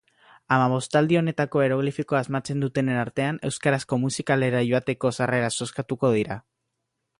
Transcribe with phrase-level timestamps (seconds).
[0.55, 6.43] Hamabostaldi honetako eroglifikoa asmatzen dutenen artean euskarazko musikalera joateko sarrerak zozkatuko dira.